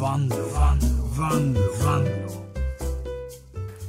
Vando, 0.00 0.36
vando, 0.36 0.86
vando, 1.18 1.60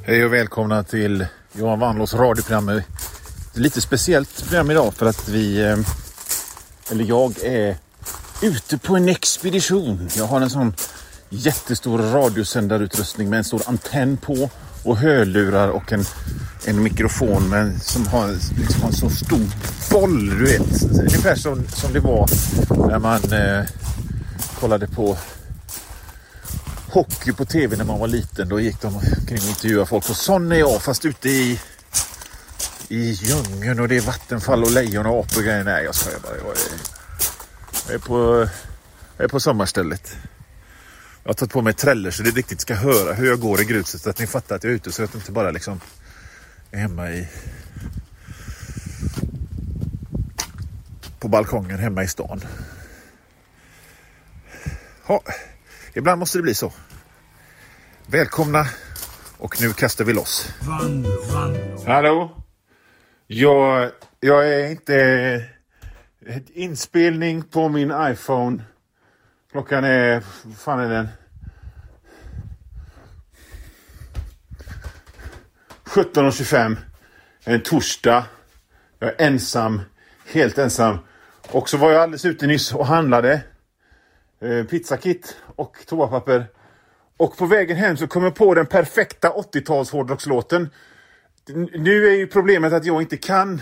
Hej 0.04 0.26
och 0.26 0.34
välkomna 0.34 0.84
till 0.84 1.26
Johan 1.54 1.80
Wanlås 1.80 2.14
radioprogram. 2.14 2.70
Ett 2.70 2.86
lite 3.54 3.82
speciellt 3.82 4.44
program 4.48 4.72
idag 4.72 4.94
för 4.94 5.06
att 5.06 5.30
vi, 5.30 5.62
eh, 5.62 5.78
eller 6.92 7.06
jag 7.06 7.44
är 7.44 7.76
ute 8.42 8.78
på 8.78 8.96
en 8.96 9.10
expedition. 9.10 10.10
Jag 10.18 10.26
har 10.26 10.42
en 10.42 10.50
sån 10.50 10.74
jättestor 11.30 11.98
radiosändarutrustning 11.98 13.30
med 13.30 13.38
en 13.38 13.44
stor 13.44 13.62
antenn 13.66 14.18
på 14.18 14.50
och 14.84 14.98
hörlurar 14.98 15.68
och 15.68 15.92
en, 15.92 16.04
en 16.66 16.84
mikrofon 16.84 17.50
med, 17.50 17.82
som 17.82 18.08
har 18.08 18.28
liksom 18.60 18.84
en 18.84 18.94
så 18.94 19.10
stor 19.10 19.46
boll, 19.92 20.30
du 20.30 20.46
vet. 20.46 20.84
Ungefär 20.84 21.36
som, 21.36 21.68
som 21.68 21.94
det 21.94 22.00
var 22.00 22.30
när 22.88 23.00
man 23.00 23.34
eh, 23.34 23.66
kollade 24.60 24.88
på 24.88 25.18
hockey 26.92 27.34
på 27.34 27.46
tv 27.46 27.78
när 27.78 27.86
man 27.86 28.00
var 28.00 28.08
liten. 28.08 28.50
Då 28.50 28.60
gick 28.60 28.82
de 28.82 28.96
omkring 28.96 29.38
och 29.38 29.50
intervjuade 29.50 29.86
folk. 29.86 30.10
Och 30.10 30.16
sån 30.16 30.52
är 30.52 30.56
jag 30.56 30.82
fast 30.82 31.06
ute 31.06 31.30
i, 31.30 31.60
i 32.88 33.12
djungeln 33.12 33.80
och 33.80 33.88
det 33.88 33.98
är 33.98 34.02
vattenfall 34.02 34.64
och 34.64 34.72
lejon 34.72 35.06
och 35.06 35.20
apor 35.20 35.38
och 35.38 35.44
grejer. 35.44 35.64
Nej, 35.64 35.84
jag 35.84 35.96
skojar 35.96 36.20
bara. 36.20 36.38
Jag 36.38 36.46
är, 36.46 36.58
jag 37.88 37.96
är, 37.96 38.00
på, 38.00 38.48
jag 39.18 39.24
är 39.26 39.28
på 39.28 39.40
sommarstället. 39.40 40.18
Jag 41.24 41.30
har 41.30 41.34
tagit 41.34 41.52
på 41.52 41.62
mig 41.62 41.74
träller 41.74 42.12
så 42.12 42.24
det 42.24 42.32
riktigt 42.32 42.62
ska 42.62 42.74
höra 42.74 43.14
hur 43.14 43.28
jag 43.28 43.40
går 43.40 43.62
i 43.62 43.66
gruset 43.66 44.02
så 44.02 44.10
att 44.10 44.20
ni 44.20 44.28
fattar 44.28 44.56
att 44.56 44.64
jag 44.64 44.72
är 44.72 44.76
ute 44.76 44.92
så 44.92 45.04
att 45.04 45.14
jag 45.14 45.22
inte 45.22 45.32
bara 45.32 45.52
liksom 45.52 45.80
är 46.72 46.78
hemma 46.78 47.12
i 47.12 47.28
på 51.20 51.28
balkongen 51.28 51.80
hemma 51.80 52.04
i 52.04 52.08
stan. 52.08 52.42
Ja, 55.08 55.24
ibland 55.94 56.20
måste 56.20 56.38
det 56.38 56.42
bli 56.42 56.54
så. 56.54 56.74
Välkomna 58.08 58.66
och 59.38 59.62
nu 59.62 59.74
kastar 59.74 60.06
vi 60.06 60.14
loss. 60.14 60.54
Hallå? 61.86 62.44
Jag, 63.28 63.92
jag 64.20 64.50
är 64.50 64.70
inte... 64.70 65.46
Inspelning 66.54 67.42
på 67.42 67.70
min 67.70 67.94
iPhone. 68.12 68.64
Klockan 69.52 69.84
är... 69.84 70.24
Vad 70.44 70.58
fan 70.58 70.80
är 70.80 70.90
den? 70.90 71.08
17.25. 75.86 76.78
En 77.44 77.62
torsdag. 77.62 78.26
Jag 79.00 79.10
är 79.10 79.28
ensam. 79.28 79.82
Helt 80.26 80.58
ensam. 80.58 80.98
Och 81.52 81.70
så 81.70 81.78
var 81.78 81.92
jag 81.92 82.02
alldeles 82.02 82.26
ute 82.26 82.48
nyss 82.48 82.74
och 82.74 82.86
handlade. 82.86 83.42
Eh, 84.42 84.64
pizzakit 84.66 85.38
och 85.56 85.78
toapapper. 85.88 86.48
Och 87.22 87.38
på 87.38 87.46
vägen 87.46 87.78
hem 87.78 87.98
så 87.98 88.08
kom 88.08 88.24
jag 88.24 88.36
på 88.36 88.54
den 88.54 88.66
perfekta 88.66 89.30
80-tals 89.30 89.92
hårdrockslåten. 89.92 90.70
Nu 91.74 92.08
är 92.08 92.16
ju 92.16 92.28
problemet 92.28 92.74
att 92.74 92.86
jag 92.86 93.02
inte 93.02 93.18
kan 93.18 93.62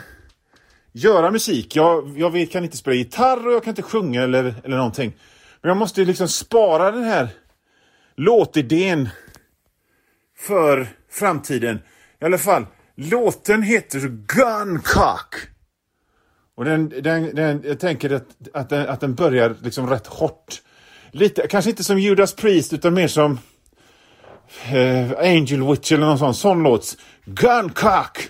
göra 0.91 1.31
musik. 1.31 1.75
Jag, 1.75 2.17
jag 2.17 2.31
vet, 2.31 2.51
kan 2.51 2.63
inte 2.63 2.77
spela 2.77 2.95
gitarr 2.95 3.47
och 3.47 3.53
jag 3.53 3.63
kan 3.63 3.71
inte 3.71 3.81
sjunga 3.81 4.23
eller, 4.23 4.55
eller 4.63 4.77
någonting. 4.77 5.13
Men 5.61 5.69
jag 5.69 5.77
måste 5.77 6.01
ju 6.01 6.07
liksom 6.07 6.27
spara 6.27 6.91
den 6.91 7.03
här 7.03 7.29
låtidén 8.15 9.09
för 10.37 10.87
framtiden. 11.11 11.79
I 12.21 12.25
alla 12.25 12.37
fall, 12.37 12.65
låten 12.95 13.63
heter 13.63 13.99
Guncock. 14.09 15.35
Och 16.55 16.65
den, 16.65 16.89
den, 16.89 17.35
den, 17.35 17.63
jag 17.65 17.79
tänker 17.79 18.09
att, 18.09 18.27
att, 18.53 18.69
den, 18.69 18.89
att 18.89 19.01
den 19.01 19.15
börjar 19.15 19.55
liksom 19.61 19.89
rätt 19.89 20.07
hårt. 20.07 20.61
Lite, 21.11 21.47
kanske 21.47 21.69
inte 21.69 21.83
som 21.83 21.99
Judas 21.99 22.35
Priest 22.35 22.73
utan 22.73 22.93
mer 22.93 23.07
som 23.07 23.39
eh, 24.71 25.11
Angel 25.19 25.63
Witch 25.63 25.91
eller 25.91 26.05
någon 26.05 26.19
sån, 26.19 26.33
sån 26.33 26.63
låt. 26.63 26.97
Guncock! 27.25 28.29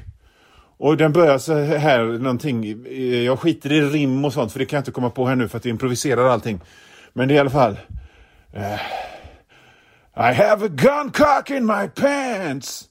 Och 0.78 0.98
den 0.98 1.14
börjar 1.14 1.38
så 1.38 1.54
här 1.64 2.04
någonting. 2.04 2.86
Eh, 2.88 3.24
jag 3.24 3.40
skiter 3.40 3.72
i 3.72 3.82
rim 3.82 4.26
och 4.26 4.34
sånt 4.34 4.52
för 4.52 4.60
det 4.60 4.66
kan 4.66 4.78
jag 4.78 4.82
inte 4.82 4.92
komma 4.92 5.10
på 5.10 5.28
här 5.28 5.36
nu 5.36 5.48
för 5.48 5.58
att 5.58 5.66
jag 5.66 5.70
improviserar 5.70 6.30
allting. 6.30 6.60
Men 7.14 7.28
det 7.28 7.34
är 7.34 7.36
i 7.36 7.40
alla 7.40 7.50
fall. 7.50 7.80
Uh, 8.56 8.80
I 10.16 10.34
have 10.34 10.66
a 10.66 10.70
gun 10.70 11.12
cock 11.12 11.50
in 11.50 11.66
my 11.66 11.88
pants. 11.88 12.86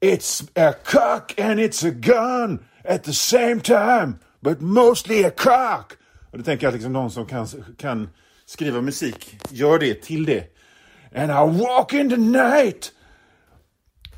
It's 0.00 0.42
a 0.54 0.72
cock 0.84 1.40
and 1.40 1.60
it's 1.60 1.88
a 1.88 1.90
gun 1.90 2.58
at 2.84 3.04
the 3.04 3.12
same 3.12 3.60
time. 3.60 4.14
But 4.40 4.60
mostly 4.60 5.24
a 5.24 5.30
cock. 5.36 5.92
Och 6.30 6.38
då 6.38 6.44
tänker 6.44 6.66
jag 6.66 6.74
liksom 6.74 6.92
någon 6.92 7.10
som 7.10 7.26
kan, 7.26 7.46
kan 7.78 8.08
skriva 8.46 8.80
musik. 8.80 9.36
Gör 9.50 9.78
det 9.78 10.02
till 10.02 10.24
det. 10.24 10.53
And 11.14 11.30
I 11.30 11.44
walk 11.44 11.94
in 11.94 12.08
the 12.08 12.16
night. 12.16 12.90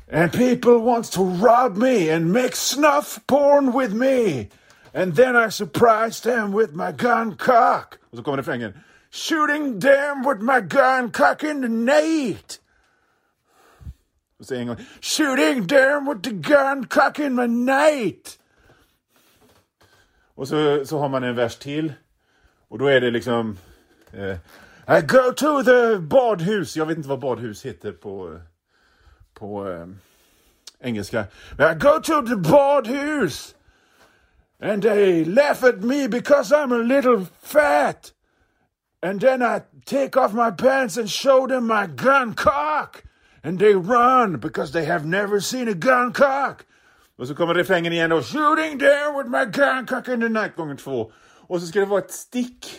And 0.09 0.31
people 0.31 0.79
wants 0.79 1.09
to 1.11 1.23
rob 1.23 1.77
me 1.77 2.09
and 2.09 2.33
make 2.33 2.55
snuff 2.55 3.19
porn 3.27 3.73
with 3.73 3.93
me. 3.93 4.49
And 4.93 5.15
then 5.15 5.35
I 5.35 5.49
surprise 5.49 6.21
them 6.21 6.53
with 6.53 6.73
my 6.73 6.91
gun 6.91 7.35
cock. 7.35 7.99
Och 8.11 8.17
så 8.17 8.23
kommer 8.23 8.37
refrängen. 8.37 8.73
Shooting 9.11 9.79
them 9.79 10.23
with 10.23 10.41
my 10.41 10.61
gun 10.61 11.11
cock 11.11 11.43
in 11.43 11.61
the 11.61 11.69
night. 11.69 12.59
Och 14.39 14.45
så 14.45 14.55
en. 14.55 14.77
Shooting 15.01 15.67
them 15.67 16.05
with 16.05 16.21
the 16.21 16.31
gun 16.31 16.85
cock 16.85 17.19
in 17.19 17.35
my 17.35 17.47
night. 17.47 18.39
Och 20.35 20.47
så, 20.47 20.85
så 20.85 20.99
har 20.99 21.09
man 21.09 21.23
en 21.23 21.35
vers 21.35 21.55
till. 21.55 21.93
Och 22.67 22.79
då 22.79 22.87
är 22.87 23.01
det 23.01 23.11
liksom... 23.11 23.57
Eh, 24.13 24.37
I 24.89 25.01
go 25.01 25.33
to 25.33 25.63
the 25.63 25.99
badhus. 25.99 26.75
Jag 26.77 26.85
vet 26.85 26.97
inte 26.97 27.09
vad 27.09 27.19
badhus 27.19 27.65
heter 27.65 27.91
på, 27.91 28.39
på 29.33 29.69
eh, 29.69 29.87
engelska. 30.79 31.27
I 31.59 31.73
go 31.73 31.99
to 32.03 32.21
the 32.21 32.35
badhus. 32.35 33.55
And 34.59 34.81
they 34.81 35.25
laugh 35.25 35.63
at 35.63 35.83
me 35.83 36.07
because 36.07 36.51
I'm 36.51 36.71
a 36.71 36.77
little 36.77 37.25
fat. 37.41 38.11
And 39.03 39.21
then 39.21 39.43
I 39.43 39.61
take 39.85 40.17
off 40.17 40.33
my 40.33 40.51
pants 40.51 40.97
and 40.97 41.09
show 41.09 41.47
them 41.47 41.67
my 41.67 41.87
gun 41.87 42.33
cock. 42.33 43.03
And 43.43 43.59
they 43.59 43.75
run 43.75 44.39
because 44.39 44.71
they 44.71 44.85
have 44.85 45.05
never 45.05 45.39
seen 45.39 45.67
a 45.67 45.73
gun 45.73 46.13
cock. 46.13 46.65
Och 47.17 47.27
så 47.27 47.35
kommer 47.35 47.53
refrängen 47.53 47.93
igen 47.93 48.09
då. 48.09 48.21
Shooting 48.21 48.79
there 48.79 49.11
with 49.17 49.29
my 49.29 49.45
gun 49.45 49.85
cock 49.85 50.07
in 50.07 50.21
the 50.21 50.29
night 50.29 50.55
gånger 50.55 50.75
två. 50.75 51.11
Och 51.47 51.61
så 51.61 51.67
ska 51.67 51.79
det 51.79 51.85
vara 51.85 52.01
ett 52.01 52.11
stick. 52.11 52.76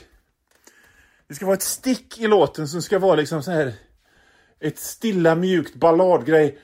Det 1.29 1.35
ska 1.35 1.47
vara 1.47 1.57
ett 1.57 1.63
stick 1.63 2.19
i 2.19 2.27
låten 2.27 2.69
som 2.69 2.83
ska 2.83 2.99
vara 2.99 3.15
liksom 3.15 3.43
så 3.43 3.51
här. 3.51 3.73
Ett 4.61 4.79
stilla 4.79 5.35
mjukt 5.35 5.75
balladgrej. 5.75 6.59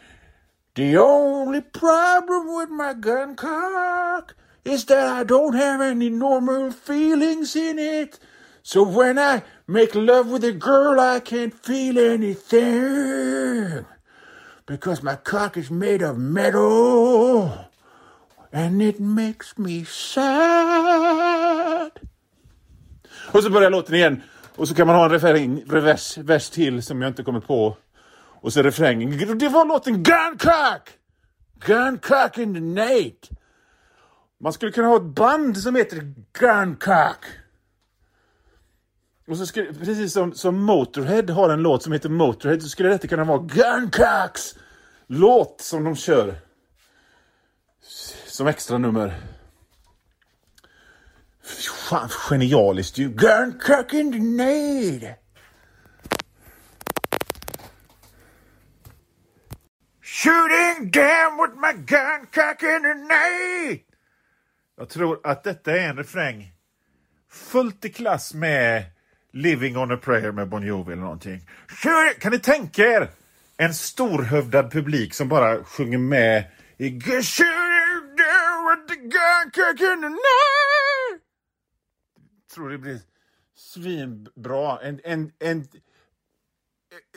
The 0.76 0.98
only 0.98 1.60
problem 1.60 2.58
with 2.58 2.70
my 2.70 2.94
gun 2.94 3.36
cock 3.36 4.32
is 4.64 4.86
that 4.86 5.20
I 5.20 5.24
don't 5.24 5.54
have 5.54 5.90
any 5.90 6.10
normal 6.10 6.72
feelings 6.72 7.56
in 7.56 7.78
it. 7.78 8.20
So 8.62 8.84
when 8.84 9.18
I 9.18 9.42
make 9.66 9.94
love 9.94 10.32
with 10.32 10.44
a 10.44 10.52
girl, 10.52 10.98
I 10.98 11.20
can't 11.20 11.54
feel 11.66 11.98
anything. 11.98 13.84
Because 14.66 15.02
my 15.02 15.16
cock 15.24 15.56
is 15.56 15.70
made 15.70 16.02
of 16.02 16.18
metal. 16.18 17.52
And 18.52 18.82
it 18.82 19.00
makes 19.00 19.58
me 19.58 19.84
sad. 19.84 21.90
Och 23.32 23.42
så 23.42 23.50
börjar 23.50 23.70
låten 23.70 23.94
igen. 23.94 24.22
Och 24.56 24.68
så 24.68 24.74
kan 24.74 24.86
man 24.86 24.96
ha 24.96 25.04
en 25.04 25.10
refräng, 25.10 25.64
revers, 25.66 26.18
vers 26.18 26.50
till 26.50 26.82
som 26.82 27.02
jag 27.02 27.10
inte 27.10 27.22
kommer 27.22 27.40
på. 27.40 27.76
Och 28.40 28.52
så 28.52 28.62
refrängen. 28.62 29.38
Det 29.38 29.48
var 29.48 29.64
låten 29.64 30.02
Guncock! 30.02 30.90
Guncock 31.66 32.38
in 32.38 32.54
the 32.54 32.60
night. 32.60 33.30
Man 34.40 34.52
skulle 34.52 34.72
kunna 34.72 34.88
ha 34.88 34.96
ett 34.96 35.02
band 35.02 35.58
som 35.58 35.76
heter 35.76 36.14
Guncock. 36.38 37.24
Och 39.28 39.36
så 39.36 39.46
skulle, 39.46 39.74
precis 39.74 40.12
som, 40.12 40.34
som 40.34 40.62
Motorhead 40.62 41.32
har 41.32 41.50
en 41.50 41.62
låt 41.62 41.82
som 41.82 41.92
heter 41.92 42.08
Motorhead 42.08 42.60
så 42.60 42.68
skulle 42.68 42.88
detta 42.88 43.08
kunna 43.08 43.24
vara 43.24 43.38
Guncocks 43.38 44.54
låt 45.06 45.60
som 45.60 45.84
de 45.84 45.96
kör. 45.96 46.34
Som 48.26 48.46
extra 48.46 48.78
nummer. 48.78 49.14
Fan, 51.44 52.08
genialiskt 52.08 52.98
ju. 52.98 53.08
Guncock 53.08 53.92
in 53.92 54.12
the 54.12 54.18
need. 54.18 55.14
Shooting 60.02 60.90
down 60.90 61.38
with 61.38 61.54
my 61.56 61.72
gun 61.72 62.26
cock 62.32 62.62
in 62.62 62.82
the 62.82 62.94
night. 62.94 63.84
Jag 64.76 64.88
tror 64.88 65.20
att 65.24 65.44
detta 65.44 65.72
är 65.72 65.88
en 65.88 65.96
refräng 65.96 66.52
fullt 67.30 67.84
i 67.84 67.88
klass 67.88 68.34
med 68.34 68.84
Living 69.32 69.76
on 69.76 69.92
a 69.92 69.96
prayer 69.96 70.32
med 70.32 70.48
Bon 70.48 70.66
Jovi 70.66 70.92
eller 70.92 71.02
någonting. 71.02 71.40
Kan 72.20 72.32
ni 72.32 72.38
tänka 72.38 72.82
er 72.82 73.10
en 73.56 73.74
storhövdad 73.74 74.72
publik 74.72 75.14
som 75.14 75.28
bara 75.28 75.64
sjunger 75.64 75.98
med 75.98 76.44
i 76.78 77.00
Shooting 77.00 78.16
down 78.16 78.66
with 78.68 78.86
the 78.88 78.96
gun 78.96 79.50
cock 79.52 79.80
in 79.80 80.00
the 80.00 80.08
night 80.08 80.63
tror 82.54 82.68
det 82.68 82.78
blir 82.78 83.00
svinbra. 83.54 84.78
En, 84.82 85.00
en, 85.04 85.32
en, 85.40 85.68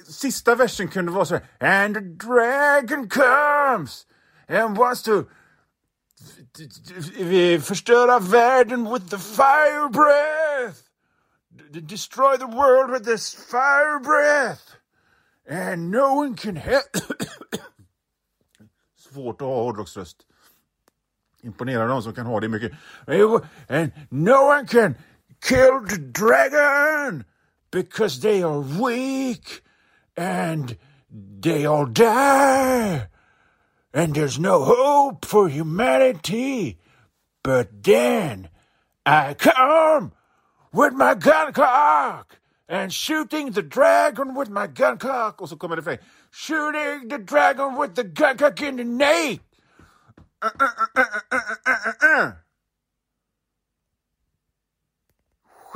sista 0.05 0.55
versen 0.55 0.87
kunde 0.87 1.11
vara 1.11 1.25
så 1.25 1.35
här. 1.35 1.83
And 1.83 1.95
the 1.95 2.01
dragon 2.01 3.09
comes 3.09 4.07
and 4.47 4.77
wants 4.77 5.03
to 5.03 5.25
förstöra 7.61 8.19
världen 8.19 8.93
with 8.93 9.09
the 9.09 9.17
fire 9.17 9.89
breath. 9.89 10.81
Destroy 11.71 12.37
the 12.37 12.47
world 12.47 12.91
with 12.91 13.05
this 13.05 13.33
fire 13.33 13.99
breath. 13.99 14.77
And 15.49 15.91
no 15.91 16.13
one 16.15 16.35
can 16.35 16.55
help... 16.55 16.83
Svårt 18.95 19.41
att 19.41 19.47
ha 19.47 19.63
hårdrocksröst. 19.63 20.17
Imponerar 21.41 21.87
de 21.87 22.03
som 22.03 22.13
kan 22.13 22.25
ha 22.25 22.39
det 22.39 22.49
mycket. 22.49 22.71
Eh, 23.07 23.41
and 23.69 23.91
no 24.09 24.49
one 24.49 24.67
can 24.67 24.95
kill 25.41 25.81
the 25.81 25.97
dragon 25.97 27.25
because 27.71 28.19
they 28.19 28.43
are 28.43 28.59
weak 28.59 29.61
and 30.15 30.77
they 31.09 31.65
all 31.65 31.85
die. 31.85 33.07
And 33.93 34.13
there's 34.13 34.39
no 34.39 34.63
hope 34.63 35.25
for 35.25 35.49
humanity. 35.49 36.77
But 37.43 37.83
then 37.83 38.49
I 39.05 39.33
come 39.33 40.11
with 40.73 40.93
my 40.93 41.15
gun 41.15 41.53
cock 41.53 42.39
and 42.67 42.91
shooting 42.91 43.51
the 43.51 43.61
dragon 43.61 44.35
with 44.35 44.49
my 44.49 44.67
gun 44.67 44.97
cock. 44.97 45.41
Och 45.41 45.49
så 45.49 45.57
kommer 45.57 45.75
det. 45.75 45.99
Shooting 46.31 47.07
the 47.07 47.17
dragon 47.17 47.75
with 47.77 47.95
the 47.95 48.03
gun 48.03 48.37
cock 48.37 48.61
in 48.61 48.77
the 48.77 48.83
nape. 48.83 49.41
Uh, 50.41 50.49
uh, 50.59 51.03
uh, 52.03 52.31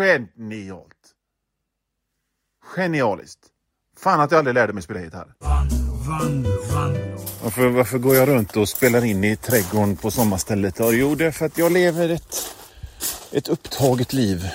Genialt. 0.02 1.16
Genialiskt. 2.76 3.40
Fan 3.98 4.22
att 4.22 4.32
jag 4.32 4.40
aldrig 4.40 4.54
lärde 4.54 4.74
mig 4.74 4.84
spela 4.84 5.02
gitarr. 5.02 5.34
Varför, 7.44 7.70
varför 7.70 7.98
går 7.98 8.16
jag 8.16 8.28
runt 8.28 8.58
och 8.58 8.70
spelar 8.70 9.06
in 9.06 9.24
i 9.24 9.36
trädgården 9.36 9.96
på 9.96 10.12
sommarstället? 10.12 10.80
Ja, 10.80 10.92
jo, 10.92 11.16
det 11.16 11.26
är 11.26 11.32
för 11.32 11.46
att 11.46 11.58
jag 11.58 11.72
lever 11.72 12.10
ett, 12.10 12.56
ett 13.32 13.48
upptaget 13.48 14.14
liv. 14.14 14.46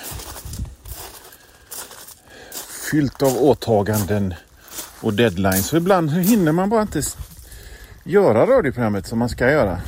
Fyllt 2.91 3.21
av 3.21 3.37
åtaganden 3.37 4.33
och 5.01 5.13
deadlines. 5.13 5.67
Så 5.67 5.77
ibland 5.77 6.11
hinner 6.11 6.51
man 6.51 6.69
bara 6.69 6.81
inte 6.81 7.01
göra 8.03 8.45
radioprogrammet 8.45 9.07
som 9.07 9.19
man 9.19 9.29
ska 9.29 9.51
göra. 9.51 9.79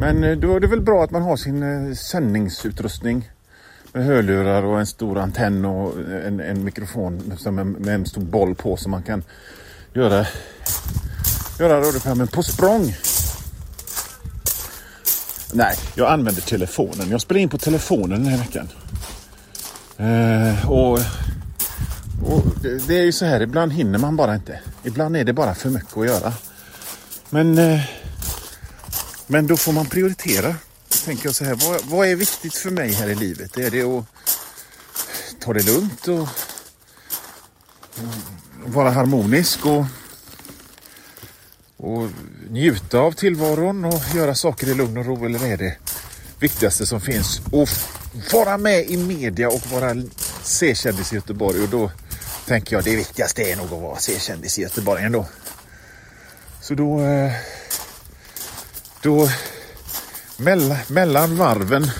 Men 0.00 0.24
eh, 0.24 0.36
då 0.36 0.56
är 0.56 0.60
det 0.60 0.66
väl 0.66 0.80
bra 0.80 1.04
att 1.04 1.10
man 1.10 1.22
har 1.22 1.36
sin 1.36 1.62
eh, 1.62 1.94
sändningsutrustning 1.94 3.30
med 3.92 4.04
hörlurar 4.04 4.62
och 4.62 4.78
en 4.78 4.86
stor 4.86 5.18
antenn 5.18 5.64
och 5.64 6.00
en, 6.26 6.40
en 6.40 6.64
mikrofon 6.64 7.32
som 7.38 7.58
en, 7.58 7.70
med 7.70 7.94
en 7.94 8.06
stor 8.06 8.22
boll 8.22 8.54
på 8.54 8.76
så 8.76 8.88
man 8.88 9.02
kan 9.02 9.24
göra, 9.92 10.26
göra 11.58 11.80
radioprogrammen 11.80 12.28
på 12.28 12.42
språng. 12.42 12.94
Nej, 15.52 15.76
jag 15.94 16.12
använder 16.12 16.42
telefonen. 16.42 17.10
Jag 17.10 17.20
spelar 17.20 17.40
in 17.40 17.48
på 17.48 17.58
telefonen 17.58 18.24
den 18.24 18.32
här 18.32 18.38
veckan. 18.38 18.68
Eh, 19.96 20.70
och, 20.70 20.98
och 22.26 22.42
det, 22.62 22.88
det 22.88 22.98
är 22.98 23.04
ju 23.04 23.12
så 23.12 23.24
här, 23.24 23.40
ibland 23.40 23.72
hinner 23.72 23.98
man 23.98 24.16
bara 24.16 24.34
inte. 24.34 24.60
Ibland 24.84 25.16
är 25.16 25.24
det 25.24 25.32
bara 25.32 25.54
för 25.54 25.70
mycket 25.70 25.96
att 25.96 26.06
göra. 26.06 26.32
Men, 27.30 27.58
eh, 27.58 27.80
men 29.26 29.46
då 29.46 29.56
får 29.56 29.72
man 29.72 29.86
prioritera. 29.86 30.54
Tänker 31.04 31.26
jag 31.26 31.34
så 31.34 31.44
här, 31.44 31.54
vad, 31.54 31.84
vad 31.84 32.08
är 32.08 32.16
viktigt 32.16 32.54
för 32.54 32.70
mig 32.70 32.92
här 32.92 33.08
i 33.08 33.14
livet? 33.14 33.56
Är 33.56 33.70
det 33.70 33.82
att 33.82 34.04
ta 35.40 35.52
det 35.52 35.66
lugnt 35.66 36.08
och, 36.08 36.28
och 38.64 38.72
vara 38.72 38.90
harmonisk 38.90 39.66
och, 39.66 39.84
och 41.76 42.08
njuta 42.50 42.98
av 42.98 43.12
tillvaron 43.12 43.84
och 43.84 44.00
göra 44.14 44.34
saker 44.34 44.66
i 44.66 44.74
lugn 44.74 44.96
och 44.96 45.06
ro? 45.06 45.26
Eller 45.26 45.46
är 45.46 45.56
det 45.56 45.76
viktigaste 46.40 46.86
som 46.86 47.00
finns 47.00 47.40
att 47.46 48.32
vara 48.32 48.58
med 48.58 48.90
i 48.90 48.96
media 48.96 49.48
och 49.48 49.66
vara 49.72 49.94
C-kändis 50.42 51.12
i 51.12 51.14
Göteborg? 51.14 51.62
Och 51.62 51.68
då 51.68 51.90
tänker 52.46 52.76
jag 52.76 52.84
det 52.84 52.96
viktigaste 52.96 53.42
är 53.42 53.56
nog 53.56 53.66
att 53.66 53.82
vara 53.82 53.98
C-kändis 53.98 54.58
i 54.58 54.62
Göteborg 54.62 55.04
ändå. 55.04 55.26
Så 56.60 56.74
då... 56.74 57.00
Eh, 57.00 57.32
då 59.02 59.28
mellan, 60.38 60.76
mellan 60.88 61.36
varven 61.36 61.90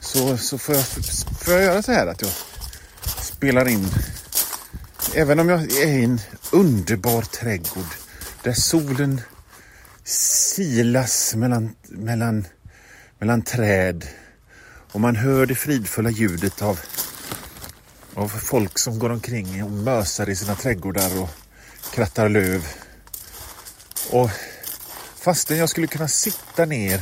så, 0.00 0.36
så 0.36 0.58
får, 0.58 0.74
jag, 0.74 0.84
får 1.40 1.54
jag 1.54 1.62
göra 1.62 1.82
så 1.82 1.92
här 1.92 2.06
att 2.06 2.22
jag 2.22 2.30
spelar 3.20 3.68
in. 3.68 3.88
Även 5.14 5.40
om 5.40 5.48
jag 5.48 5.72
är 5.72 5.86
i 5.86 6.04
en 6.04 6.20
underbar 6.52 7.22
trädgård 7.22 7.94
där 8.42 8.52
solen 8.52 9.20
silas 10.04 11.34
mellan, 11.34 11.74
mellan, 11.88 12.46
mellan 13.18 13.42
träd 13.42 14.06
och 14.92 15.00
man 15.00 15.16
hör 15.16 15.46
det 15.46 15.54
fridfulla 15.54 16.10
ljudet 16.10 16.62
av, 16.62 16.80
av 18.14 18.28
folk 18.28 18.78
som 18.78 18.98
går 18.98 19.10
omkring 19.10 19.64
och 19.64 19.70
mösar 19.70 20.28
i 20.28 20.36
sina 20.36 20.54
trädgårdar 20.54 21.22
och 21.22 21.28
krattar 21.94 22.28
löv. 22.28 22.66
Och 24.10 24.30
fastän 25.16 25.56
jag 25.56 25.68
skulle 25.68 25.86
kunna 25.86 26.08
sitta 26.08 26.64
ner 26.64 27.00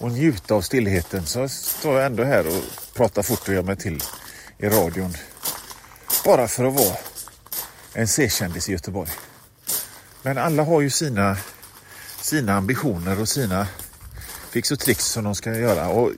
och 0.00 0.12
njuta 0.12 0.54
av 0.54 0.62
stillheten 0.62 1.26
så 1.26 1.48
står 1.48 1.96
jag 1.96 2.06
ändå 2.06 2.24
här 2.24 2.46
och 2.46 2.62
pratar 2.94 3.22
fort 3.22 3.48
och 3.48 3.54
gör 3.54 3.62
mig 3.62 3.76
till 3.76 4.02
i 4.58 4.68
radion. 4.68 5.16
Bara 6.24 6.48
för 6.48 6.64
att 6.64 6.74
vara 6.74 6.96
en 7.94 8.08
C-kändis 8.08 8.68
i 8.68 8.72
Göteborg. 8.72 9.10
Men 10.22 10.38
alla 10.38 10.64
har 10.64 10.80
ju 10.80 10.90
sina, 10.90 11.36
sina 12.20 12.54
ambitioner 12.54 13.20
och 13.20 13.28
sina 13.28 13.66
fix 14.50 14.70
och 14.70 14.78
tricks 14.78 15.04
som 15.04 15.24
de 15.24 15.34
ska 15.34 15.54
göra. 15.54 15.88
Och 15.88 16.12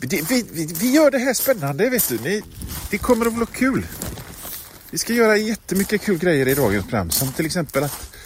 vi, 0.00 0.22
vi, 0.28 0.66
vi 0.80 0.90
gör 0.90 1.10
det 1.10 1.18
här 1.18 1.34
spännande, 1.34 1.90
vet 1.90 2.08
du. 2.08 2.18
Ni, 2.18 2.42
det 2.90 2.98
kommer 2.98 3.26
att 3.26 3.34
bli 3.34 3.46
kul. 3.52 3.86
Vi 4.90 4.98
ska 4.98 5.12
göra 5.12 5.36
jättemycket 5.36 6.02
kul 6.02 6.18
grejer 6.18 6.48
i 6.48 6.54
dagens 6.54 6.84
program. 6.84 7.10
Som 7.10 7.32
till 7.32 7.46
exempel 7.46 7.84
att 7.84 8.16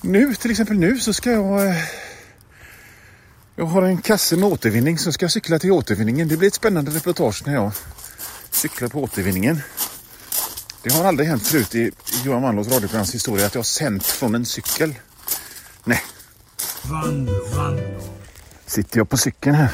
nu, 0.00 0.34
till 0.34 0.50
exempel 0.50 0.78
nu 0.78 1.00
så 1.00 1.12
ska 1.12 1.30
jag... 1.30 1.66
Eh, 1.68 1.76
jag 3.56 3.64
har 3.64 3.82
en 3.82 4.02
kasse 4.02 4.36
med 4.36 4.52
återvinning 4.52 4.98
så 4.98 5.12
ska 5.12 5.24
jag 5.24 5.32
cykla 5.32 5.58
till 5.58 5.72
återvinningen. 5.72 6.28
Det 6.28 6.36
blir 6.36 6.48
ett 6.48 6.54
spännande 6.54 6.90
reportage 6.90 7.42
när 7.46 7.54
jag 7.54 7.72
cyklar 8.50 8.88
på 8.88 9.02
återvinningen. 9.02 9.60
Det 10.82 10.92
har 10.92 11.04
aldrig 11.04 11.28
hänt 11.28 11.46
förut 11.46 11.74
i 11.74 11.90
Johan 12.24 12.42
Wannlås 12.42 12.68
radioprograms 12.68 13.14
historia 13.14 13.46
att 13.46 13.54
jag 13.54 13.58
har 13.58 13.64
sänt 13.64 14.06
från 14.06 14.34
en 14.34 14.46
cykel. 14.46 14.94
Nej, 15.84 16.02
sitter 18.66 18.98
jag 18.98 19.08
på 19.08 19.16
cykeln 19.16 19.54
här. 19.54 19.68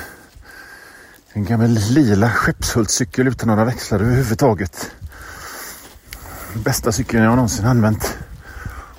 En 1.33 1.45
gammal 1.45 1.71
lila 1.71 2.31
Skeppshultscykel 2.31 3.29
utan 3.29 3.49
några 3.49 3.65
växlar 3.65 4.01
överhuvudtaget. 4.01 4.91
Bästa 6.55 6.93
cykeln 6.93 7.25
jag 7.25 7.37
någonsin 7.37 7.67
använt. 7.67 8.18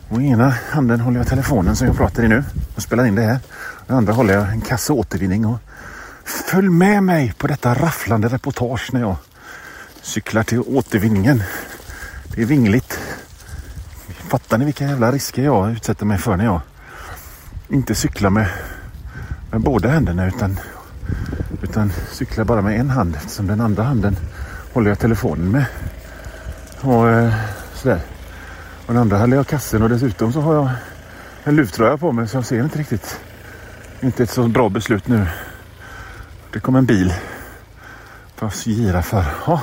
Och 0.10 0.22
i 0.22 0.28
ena 0.28 0.50
handen 0.70 1.00
håller 1.00 1.18
jag 1.18 1.28
telefonen 1.28 1.76
som 1.76 1.88
jag 1.88 1.98
pratar 1.98 2.24
i 2.24 2.28
nu 2.28 2.44
och 2.76 2.82
spelar 2.82 3.06
in 3.06 3.16
det 3.16 3.22
här. 3.22 3.40
Den 3.88 3.96
i 3.96 3.98
andra 3.98 4.14
håller 4.14 4.34
jag 4.34 4.50
en 4.50 4.62
kasse 4.62 4.94
återvinning. 4.94 5.46
Och 5.46 5.60
följ 6.24 6.70
med 6.70 7.04
mig 7.04 7.34
på 7.38 7.48
detta 7.48 7.74
rafflande 7.74 8.28
reportage 8.28 8.90
när 8.94 9.00
jag 9.00 9.16
cyklar 10.02 10.44
till 10.44 10.60
återvinningen. 10.60 11.44
Det 12.36 12.42
är 12.42 12.46
vingligt. 12.46 13.00
Fattar 14.08 14.58
ni 14.58 14.66
vilka 14.66 14.88
jävla 14.88 15.12
risker 15.12 15.44
jag 15.44 15.72
utsätter 15.72 16.06
mig 16.06 16.18
för 16.18 16.36
när 16.36 16.46
jag 16.46 16.62
inte 17.70 17.96
cyklar 17.96 18.30
med, 18.30 18.50
med 19.52 19.62
båda 19.62 19.90
händerna 19.90 20.28
utan, 20.28 20.60
utan 21.64 21.92
cyklar 22.12 22.46
bara 22.46 22.62
med 22.62 22.80
en 22.80 22.90
hand 22.90 23.16
eftersom 23.16 23.48
den 23.48 23.62
andra 23.62 23.84
handen 23.84 24.16
håller 24.74 24.90
jag 24.90 25.00
telefonen 25.00 25.52
med. 25.52 25.66
Och 26.82 27.10
eh, 27.10 27.34
sådär. 27.74 28.02
Och 28.90 28.96
den 28.96 29.02
andra 29.02 29.18
hade 29.18 29.36
jag 29.36 29.48
kassen 29.48 29.82
och 29.82 29.90
dessutom 29.90 30.34
så 30.34 30.42
har 30.42 30.54
jag 30.54 30.70
en 31.44 31.56
luvtröja 31.56 31.98
på 31.98 32.12
mig 32.12 32.28
så 32.28 32.38
jag 32.38 32.46
ser 32.46 32.64
inte 32.64 32.80
riktigt. 32.80 33.20
Inte 34.02 34.24
ett 34.24 34.30
så 34.30 34.48
bra 34.48 34.70
beslut 34.70 35.08
nu. 35.08 35.28
Det 36.54 36.60
kom 36.60 36.76
en 36.76 36.86
bil. 36.86 37.14
Fast 38.36 38.68
gira 38.68 39.02
för. 39.02 39.26
Ja, 39.48 39.62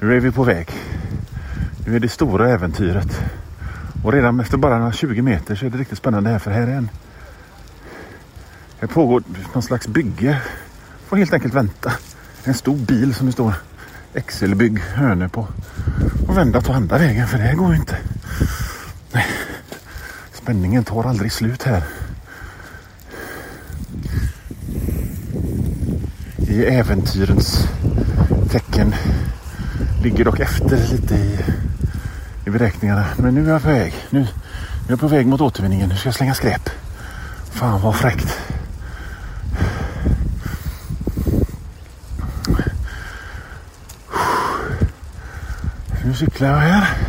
nu 0.00 0.16
är 0.16 0.20
vi 0.20 0.30
på 0.30 0.44
väg. 0.44 0.68
Nu 1.86 1.96
är 1.96 2.00
det 2.00 2.08
stora 2.08 2.50
äventyret. 2.50 3.20
Och 4.04 4.12
redan 4.12 4.40
efter 4.40 4.56
bara 4.56 4.78
några 4.78 4.92
20 4.92 5.22
meter 5.22 5.54
så 5.54 5.66
är 5.66 5.70
det 5.70 5.78
riktigt 5.78 5.98
spännande 5.98 6.30
här 6.30 6.38
för 6.38 6.50
här 6.50 6.66
är 6.66 6.76
en... 6.76 6.90
Här 8.80 8.88
pågår 8.88 9.22
någon 9.52 9.62
slags 9.62 9.86
bygge. 9.86 10.42
Får 11.06 11.16
helt 11.16 11.32
enkelt 11.32 11.54
vänta. 11.54 11.92
En 12.44 12.54
stor 12.54 12.76
bil 12.76 13.14
som 13.14 13.26
det 13.26 13.32
står 13.32 13.54
Excelbygg 14.14 14.78
Hönö 14.78 15.28
på. 15.28 15.46
Och 16.28 16.36
vända 16.36 16.58
och 16.58 16.64
ta 16.64 16.74
andra 16.74 16.98
vägen 16.98 17.28
för 17.28 17.38
det 17.38 17.44
här 17.44 17.54
går 17.54 17.70
ju 17.70 17.76
inte. 17.76 17.98
Spänningen 20.44 20.84
tar 20.84 21.04
aldrig 21.04 21.32
slut 21.32 21.62
här. 21.62 21.82
I 26.36 26.64
äventyrens 26.64 27.68
tecken 28.50 28.94
ligger 30.02 30.24
dock 30.24 30.40
efter 30.40 30.76
lite 30.92 31.14
i, 31.14 31.38
i 32.46 32.50
beräkningarna. 32.50 33.06
Men 33.16 33.34
nu 33.34 33.46
är 33.46 33.52
jag 33.52 33.62
på 33.62 33.68
väg. 33.68 33.94
Nu, 34.10 34.20
nu 34.20 34.26
är 34.86 34.90
jag 34.90 35.00
på 35.00 35.08
väg 35.08 35.26
mot 35.26 35.40
återvinningen. 35.40 35.88
Nu 35.88 35.96
ska 35.96 36.08
jag 36.08 36.14
slänga 36.14 36.34
skräp. 36.34 36.70
Fan 37.50 37.80
vad 37.80 37.96
fräckt. 37.96 38.38
Nu 46.04 46.14
cyklar 46.14 46.48
jag 46.48 46.58
här. 46.58 47.03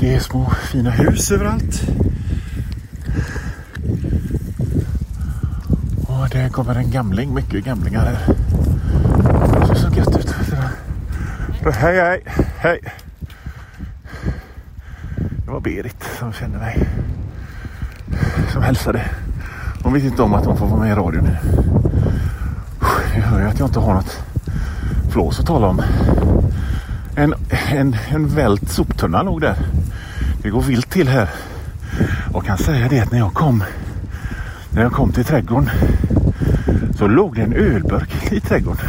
Det 0.00 0.14
är 0.14 0.20
små 0.20 0.50
fina 0.50 0.90
hus 0.90 1.30
överallt. 1.30 1.82
Och 6.06 6.28
det 6.30 6.52
kommer 6.52 6.74
en 6.74 6.90
gamling, 6.90 7.34
mycket 7.34 7.64
gamlingar 7.64 8.04
här. 8.04 8.34
Det 9.60 9.66
ser 9.66 9.74
så 9.74 9.96
gött 9.96 10.16
ut. 10.18 10.34
Hej, 11.74 12.00
hej, 12.00 12.22
hej. 12.58 12.80
Det 15.44 15.50
var 15.50 15.60
Berit 15.60 16.04
som 16.18 16.32
kände 16.32 16.58
mig. 16.58 16.88
Som 18.52 18.62
hälsade. 18.62 19.04
Hon 19.82 19.92
vet 19.92 20.04
inte 20.04 20.22
om 20.22 20.34
att 20.34 20.46
hon 20.46 20.56
får 20.56 20.66
vara 20.66 20.80
med 20.80 20.92
i 20.92 20.94
radion 20.94 21.24
nu. 21.24 21.36
Jag 23.14 23.22
hör 23.22 23.40
ju 23.40 23.46
att 23.46 23.58
jag 23.58 23.68
inte 23.68 23.80
har 23.80 23.94
något 23.94 24.22
flås 25.10 25.40
att 25.40 25.46
tala 25.46 25.66
om. 25.66 25.82
En, 27.14 27.34
en, 27.72 27.96
en 28.10 28.28
vält 28.28 28.68
soptunna 28.70 29.22
låg 29.22 29.40
där. 29.40 29.56
Det 30.42 30.50
går 30.50 30.62
vilt 30.62 30.90
till 30.90 31.08
här. 31.08 31.28
Och 32.32 32.44
kan 32.44 32.58
säga 32.58 32.88
det 32.88 33.00
att 33.00 33.12
när 33.12 33.18
jag 33.18 33.34
kom 33.34 33.64
när 34.70 34.82
jag 34.82 34.92
kom 34.92 35.12
till 35.12 35.24
trädgården 35.24 35.70
så 36.98 37.06
låg 37.06 37.34
det 37.34 37.42
en 37.42 37.52
ölburk 37.52 38.32
i 38.32 38.40
trädgården. 38.40 38.86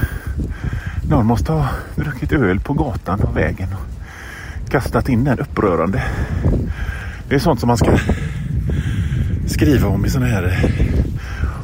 Någon 1.10 1.26
måste 1.26 1.52
ha 1.52 1.68
druckit 1.96 2.32
öl 2.32 2.60
på 2.60 2.74
gatan 2.74 3.22
och 3.22 3.38
vägen 3.38 3.68
och 3.74 4.72
kastat 4.72 5.10
in 5.10 5.24
den 5.24 5.40
upprörande. 5.40 6.04
Det 7.30 7.36
är 7.36 7.40
sånt 7.40 7.60
som 7.60 7.68
man 7.68 7.78
ska 7.78 7.98
skriva 9.48 9.88
om 9.88 10.06
i 10.06 10.10
sådana 10.10 10.32
här 10.32 10.72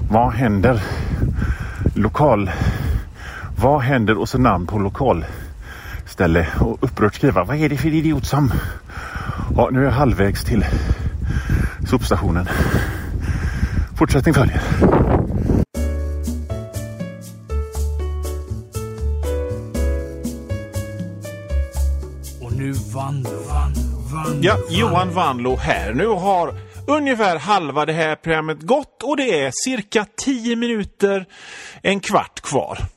vad 0.10 0.34
händer 0.34 0.82
lokal 1.96 2.52
vad 3.60 3.82
händer 3.82 4.18
och 4.18 4.30
så 4.30 4.38
namn 4.38 4.68
på 4.68 4.80
lokalställe 4.80 6.48
och 6.60 6.78
upprört 6.82 7.16
skriva 7.16 7.44
vad 7.44 7.58
är 7.58 7.70
det 7.70 7.78
för 7.78 7.94
idiot 7.94 8.26
som 8.26 8.52
ja 9.58 9.70
nu 9.72 9.80
är 9.80 9.84
jag 9.84 9.92
halvvägs 9.92 10.44
till 10.44 10.66
sopstationen 11.90 12.50
fortsättning 13.98 14.34
följer. 14.34 14.62
Och 22.42 22.54
nu 22.54 22.72
Vanlo, 22.72 23.30
Vanlo, 23.50 24.00
Vanlo. 24.14 24.40
Ja, 24.42 24.58
Johan 24.70 25.14
Vanlo 25.14 25.56
här. 25.56 25.94
Nu 25.94 26.08
har 26.08 26.54
ungefär 26.88 27.40
halva 27.40 27.86
det 27.86 27.94
här 27.94 28.16
programmet 28.16 28.62
gått 28.62 29.04
och 29.04 29.18
det 29.18 29.44
är 29.44 29.52
cirka 29.54 30.06
10 30.26 30.56
minuter, 30.56 31.26
en 31.82 32.00
kvart 32.00 32.42
kvar. 32.42 32.97